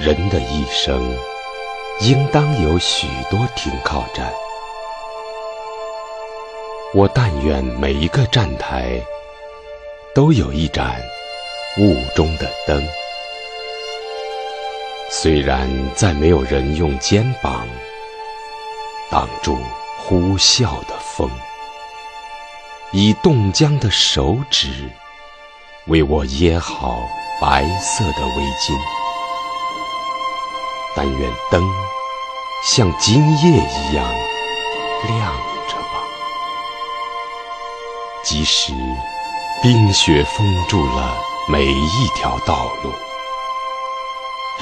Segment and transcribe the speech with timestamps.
[0.00, 1.14] 人的一生，
[2.00, 4.32] 应当有许多停靠站。
[6.94, 8.98] 我但愿每一个站台，
[10.14, 10.98] 都有一盏
[11.76, 12.82] 雾中的灯。
[15.10, 17.68] 虽然再没有人用肩膀
[19.10, 19.58] 挡住
[19.98, 21.28] 呼啸的风，
[22.90, 24.88] 以冻僵的手指
[25.88, 27.06] 为我掖好
[27.38, 28.74] 白色的围巾，
[30.94, 31.62] 但愿灯
[32.64, 34.04] 像今夜一样
[35.08, 35.36] 亮
[35.68, 36.02] 着吧。
[38.22, 38.72] 即使
[39.62, 41.16] 冰雪封住了
[41.48, 42.92] 每一条道路，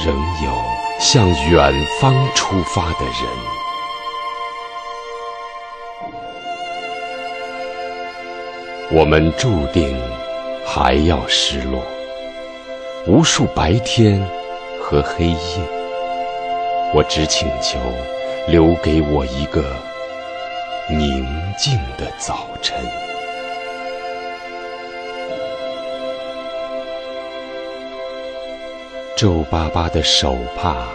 [0.04, 0.52] 仍有
[1.00, 3.14] 向远方出发的人。
[8.90, 10.00] 我们注定
[10.64, 11.82] 还要失落，
[13.06, 14.26] 无数白天
[14.80, 15.77] 和黑夜。
[16.94, 17.78] 我只请求
[18.46, 19.62] 留给我一个
[20.88, 21.26] 宁
[21.58, 22.78] 静的早晨。
[29.14, 30.88] 皱巴巴的手帕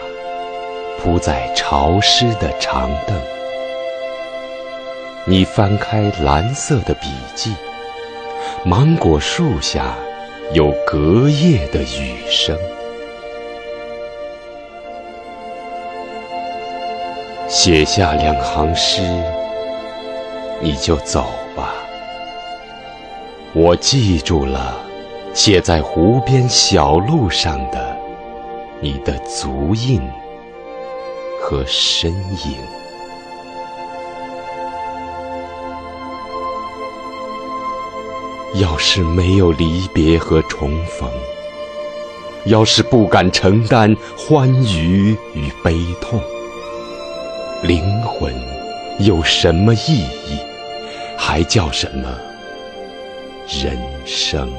[0.98, 3.14] 铺在潮湿的长凳，
[5.26, 7.54] 你翻开蓝色的笔记，
[8.64, 9.94] 芒果树下
[10.52, 12.58] 有隔夜的雨声。
[17.48, 19.02] 写下两行诗，
[20.60, 21.74] 你就走吧。
[23.52, 24.76] 我记住了
[25.32, 27.94] 写在湖边小路上的。
[28.80, 30.02] 你的足印
[31.40, 32.58] 和身影，
[38.60, 41.08] 要是没有离别和重逢，
[42.44, 46.20] 要是不敢承担欢愉与悲痛，
[47.66, 48.30] 灵魂
[48.98, 50.38] 有什么意义？
[51.16, 52.14] 还叫什么
[53.48, 54.52] 人生？